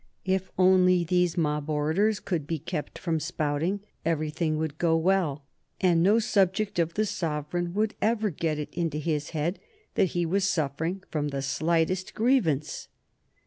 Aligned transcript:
If 0.25 0.49
only 0.57 1.03
these 1.03 1.37
mob 1.37 1.69
orators 1.69 2.19
could 2.19 2.47
be 2.47 2.57
kept 2.57 2.97
from 2.97 3.19
spouting 3.19 3.81
everything 4.03 4.57
would 4.57 4.79
go 4.79 4.97
well 4.97 5.45
and 5.79 6.01
no 6.01 6.17
subject 6.17 6.79
of 6.79 6.95
the 6.95 7.05
sovereign 7.05 7.75
would 7.75 7.93
ever 8.01 8.31
get 8.31 8.57
it 8.57 8.73
into 8.73 8.97
his 8.97 9.29
head 9.29 9.59
that 9.93 10.05
he 10.17 10.25
was 10.25 10.43
suffering 10.45 11.03
from 11.11 11.27
the 11.27 11.43
slightest 11.43 12.15
grievance. 12.15 12.87